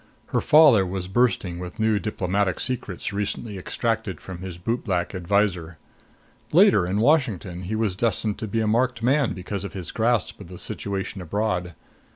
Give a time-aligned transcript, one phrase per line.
[0.29, 5.77] Her father was bursting with new diplomatic secrets recently extracted from his bootblack adviser.
[6.51, 10.41] Later, in Washington, he was destined to be a marked man because of his grasp
[10.41, 11.75] of the situation abroad.